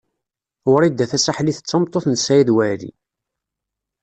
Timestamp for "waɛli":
2.55-2.91